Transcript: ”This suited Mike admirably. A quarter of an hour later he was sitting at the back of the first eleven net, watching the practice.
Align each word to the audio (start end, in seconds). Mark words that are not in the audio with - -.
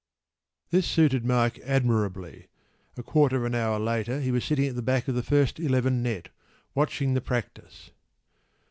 ”This 0.71 0.87
suited 0.87 1.23
Mike 1.23 1.59
admirably. 1.59 2.47
A 2.97 3.03
quarter 3.03 3.37
of 3.37 3.43
an 3.43 3.53
hour 3.53 3.77
later 3.77 4.19
he 4.19 4.31
was 4.31 4.43
sitting 4.43 4.65
at 4.67 4.73
the 4.73 4.81
back 4.81 5.07
of 5.07 5.13
the 5.13 5.21
first 5.21 5.59
eleven 5.59 6.01
net, 6.01 6.29
watching 6.73 7.13
the 7.13 7.21
practice. 7.21 7.91